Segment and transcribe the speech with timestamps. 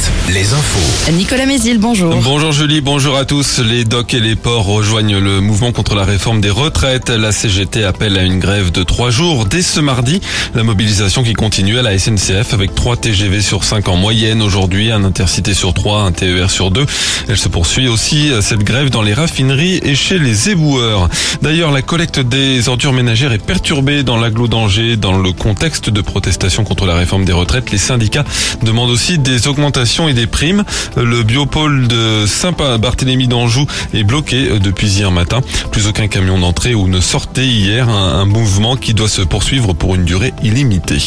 [0.00, 1.12] Alouette, les infos.
[1.12, 2.14] Nicolas Mézil, bonjour.
[2.22, 3.58] Bonjour Julie, bonjour à tous.
[3.58, 7.10] Les docks et les ports rejoignent le mouvement contre la réforme des retraites.
[7.10, 10.20] La CGT appelle à une grève de trois jours dès ce mardi.
[10.54, 14.90] La mobilisation qui continue à la SNCF avec 3 TGV sur 5 en moyenne aujourd'hui,
[14.90, 16.86] un intercité sur 3, un TER sur 2.
[17.28, 21.08] Elle se poursuit aussi cette grève dans les raffineries et chez les éboueurs.
[21.42, 26.00] D'ailleurs, la collecte des ordures ménagères est perturbée dans l'agglo d'Angers dans le contexte de
[26.00, 27.70] protestation contre la réforme des retraites.
[27.70, 28.24] Les syndicats
[28.62, 30.64] demandent aussi des augmentations et des primes.
[30.96, 35.40] Le biopôle de Saint-Barthélemy d'Anjou est bloqué euh, depuis hier matin.
[35.72, 37.88] Plus aucun camion d'entrée ou ne sortait hier.
[37.88, 40.98] Un, mouvement qui doit se poursuivre pour une durée illimitée.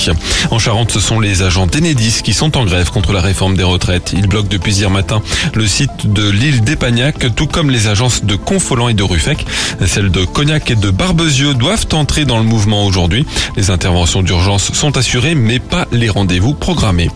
[0.52, 3.64] En Charente, ce sont les agents d'Enedis qui sont en grève contre la réforme des
[3.64, 4.14] retraites.
[4.14, 5.22] Ils bloquent depuis hier matin
[5.54, 9.46] le site de l'île d'Épagnac, tout comme les agences de Confolant et de Ruffec.
[9.86, 13.26] Celles de Cognac et de Barbezieux doivent entrer dans le mouvement aujourd'hui.
[13.56, 17.10] Les interventions d'urgence sont assurées, mais pas les rendez-vous programmés.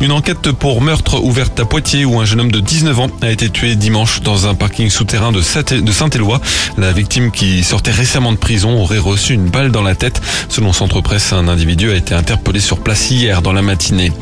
[0.00, 3.30] Une enquête pour meurtre ouverte à Poitiers où un jeune homme de 19 ans a
[3.30, 6.40] été tué dimanche dans un parking souterrain de Saint-Éloi.
[6.78, 10.20] La victime qui sortait récemment de prison aurait reçu une balle dans la tête.
[10.48, 14.12] Selon Centre Presse, un individu a été interpellé sur place hier dans la matinée.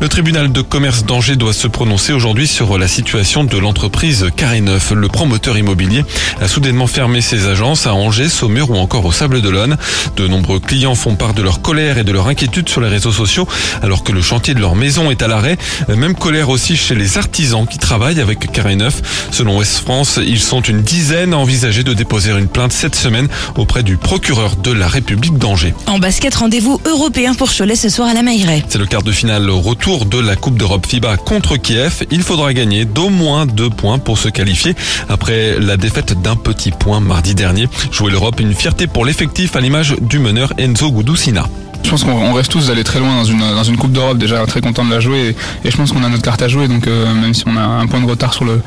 [0.00, 4.60] Le tribunal de commerce d'Angers doit se prononcer aujourd'hui sur la situation de l'entreprise Carré
[4.60, 4.92] Neuf.
[4.92, 6.04] Le promoteur immobilier
[6.40, 9.76] a soudainement fermé ses agences à Angers, Saumur ou encore au Sable d'Olonne.
[10.16, 13.12] De nombreux clients font part de leur colère et de leur inquiétude sur les réseaux
[13.12, 13.48] sociaux
[13.82, 15.58] alors que le chantier de leur maison est à l'arrêt.
[16.00, 19.02] Même colère aussi chez les artisans qui travaillent avec Carré Neuf.
[19.32, 23.28] Selon Ouest France, ils sont une dizaine à envisager de déposer une plainte cette semaine
[23.54, 25.74] auprès du procureur de la République d'Angers.
[25.84, 28.64] En basket, rendez-vous européen pour Cholet ce soir à la Mailleraie.
[28.70, 32.06] C'est le quart de finale retour de la Coupe d'Europe FIBA contre Kiev.
[32.10, 34.74] Il faudra gagner d'au moins deux points pour se qualifier
[35.10, 37.68] après la défaite d'un petit point mardi dernier.
[37.92, 41.46] Jouer l'Europe, une fierté pour l'effectif à l'image du meneur Enzo Gudusina.
[41.82, 44.44] Je pense qu'on reste tous d'aller très loin dans une, dans une Coupe d'Europe, déjà
[44.46, 46.86] très content de la jouer et, je pense qu'on a notre carte à jouer, donc
[46.86, 48.60] euh, même si on a un point de retard sur le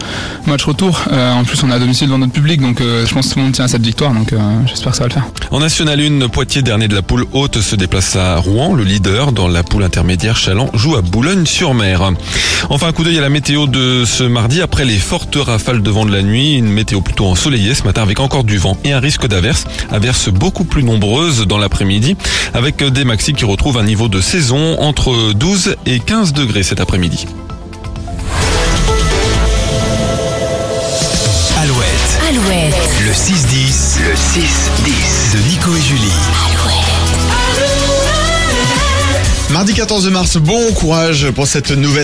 [0.47, 3.13] match retour, euh, en plus on est à domicile dans notre public, donc euh, je
[3.13, 4.33] pense que tout le monde tient à cette victoire, donc
[4.65, 5.25] j'espère que ça va le faire.
[5.51, 9.31] En National 1, Poitiers, dernier de la poule haute, se déplace à Rouen, le leader
[9.31, 12.11] dans la poule intermédiaire, Chaland joue à Boulogne-sur-Mer.
[12.69, 15.89] Enfin, un coup d'œil à la météo de ce mardi, après les fortes rafales de
[15.89, 18.93] vent de la nuit, une météo plutôt ensoleillée ce matin avec encore du vent et
[18.93, 22.15] un risque d'averse, averses beaucoup plus nombreuses dans l'après-midi,
[22.53, 26.79] avec des maxi qui retrouvent un niveau de saison entre 12 et 15 degrés cet
[26.79, 27.25] après-midi.
[31.61, 31.89] Alouette.
[32.29, 32.73] Alouette.
[33.05, 33.99] Le 6-10.
[34.05, 35.33] Le 6-10.
[35.33, 36.13] De Nico et Julie.
[36.49, 36.93] Alouette.
[39.53, 42.01] Mardi 14 mars, bon courage pour cette nouvelle